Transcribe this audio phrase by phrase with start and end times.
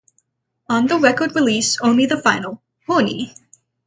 [0.67, 3.35] On the record release, only the final: Hernie!